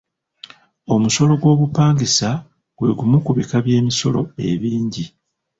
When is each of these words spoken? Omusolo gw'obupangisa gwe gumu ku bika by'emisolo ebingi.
Omusolo 0.93 1.33
gw'obupangisa 1.41 2.29
gwe 2.77 2.89
gumu 2.97 3.17
ku 3.25 3.31
bika 3.37 3.57
by'emisolo 3.65 4.21
ebingi. 4.49 5.05